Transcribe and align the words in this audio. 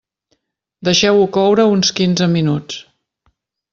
Deixeu-ho 0.87 1.27
coure 1.37 1.67
uns 1.75 1.93
quinze 1.99 2.29
minuts. 2.33 2.81